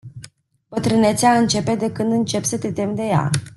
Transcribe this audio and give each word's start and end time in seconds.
Bătrânețea 0.69 1.37
începe 1.37 1.75
de 1.75 1.91
când 1.91 2.11
începi 2.11 2.45
să 2.45 2.57
te 2.57 2.71
temi 2.71 2.95
de 2.95 3.01
ea. 3.03 3.29